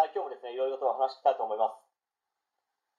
[0.00, 1.76] はい、今日もですね、いろいろとお話ししたいと思います。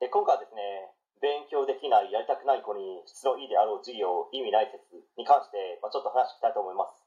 [0.05, 4.85] え今回はですね、勉強できない、やりたくない子に質のいいであろう授業、意味ない説
[5.17, 7.01] に関して、まあ、ちょっと話していきたいと思います。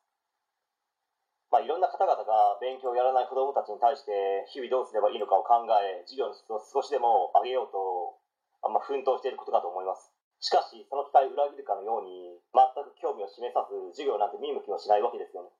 [1.46, 8.18] まあ、いろんな方々が勉強をやらない子どもたちに対して、日々どうすればいいのかを考え、授業の質を少しでも上げようと、
[8.66, 10.10] あまあ、奮闘していることかと思います。
[10.42, 15.54] しかし、その期待を裏切るかのように、全く興味を示さず、授業なんて見向きもしないわけですよね。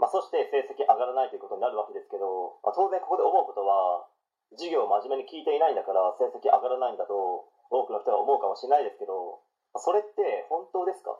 [0.00, 4.06] まあ、そして成績上がらないということになるわけですけど、まあ、当然ここで思うことは、
[4.54, 9.42] 授業を真面目に聞いていないんだから成績上がらないんだと多くの人が思うかもしれないですけど、
[9.80, 11.16] それって本当ですか？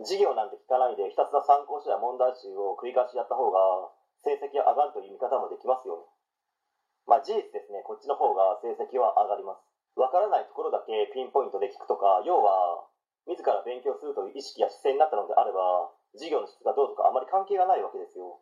[0.00, 3.90] 授業なんて聞かないでひたすら参考書や問題集を繰り返しやった方が
[4.22, 6.06] 成績が上がるという見方もできますよね。
[7.10, 9.66] まあ事実ですね、こっちの方が成績は上がります。
[9.98, 12.86] わからないところだけピンポイントで聞くとか、要は
[13.26, 18.38] 自ら勉強するという意識や姿勢になったのであれば、授業の質がどうとかあまり関係がないわけですよ。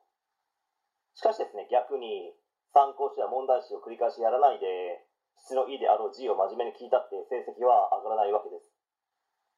[1.19, 2.31] しかしですね、逆に
[2.71, 5.03] 参考書や問題集を繰り返しやらないで、
[5.35, 8.71] 質のいいであろう授業を真面目に聞いたって成績は上がらないわけです。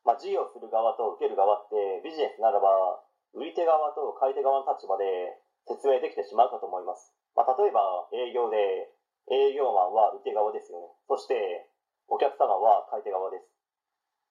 [0.01, 3.05] まあ、授業する側と受ける側ってビジネスならば、
[3.37, 5.37] 売り手側と買い手側の立場で
[5.69, 7.13] 説明できてしまうかと思います。
[7.37, 8.97] まあ、例えば営業で、
[9.29, 10.89] 営業マンは売り手側ですよね。
[11.05, 11.69] そして、
[12.09, 13.45] お客様は買い手側です。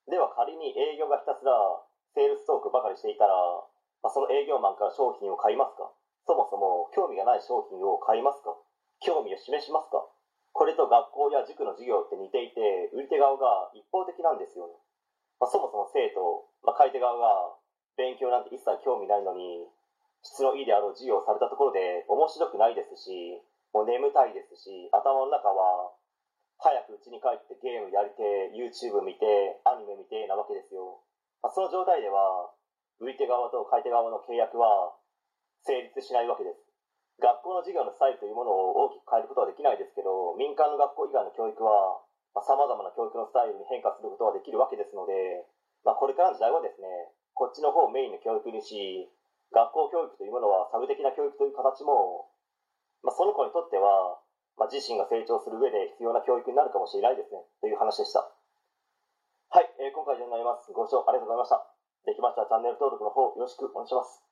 [0.10, 1.54] では仮に営業がひたすら
[2.18, 3.38] セールストークばかりしていたら、
[4.02, 5.94] まあ、その営業マンから商品を買いますか？
[6.30, 8.54] そもそも興味がない商品を買いますか？
[9.02, 10.06] 興味を示しますか？
[10.54, 14.78] これと学校や塾の授業って似ていて、売り手側が一方的なんですよね。
[15.42, 17.58] まあ、そもそも生徒、まあ、買い手側が
[17.98, 19.66] 勉強なんて一切興味ないのに、
[20.22, 23.42] 質のいいであろう授業をされたところで面白くないですし、
[23.74, 25.96] もう眠たいですし、頭の中は
[26.62, 31.02] 早く家に帰ってゲームやりて、YouTube 見て、アニメ見てなわけですよ。
[31.42, 32.52] まあ、その状態では、
[33.00, 34.99] 売り手側と買い手側の契約は
[35.64, 36.60] 成立しないわけです。
[37.20, 42.00] 学校の授業のスタイルというものを大きく変えることはできないですけど、民間の学校以外の教育は、
[42.40, 45.44] さまあ、様々な教育のスタイルに変化することはできるわけですので、
[45.84, 46.88] まあ、これからの時代はですね、
[47.36, 49.12] こっちの方をメインの教育にし、
[49.52, 52.30] 学校教育というものはサブ的な教育という形も、
[53.04, 54.22] まあ、その子にとっては、
[54.56, 58.24] まあ、自身が成長する上で必要な教育になるかもしれないですね、という話でした。
[59.50, 60.72] はい、えー今回以上になります。
[60.72, 61.66] ご視聴ありがとうございました。
[62.06, 64.29] できましたらチャンネル登録の方よろしくお願いします。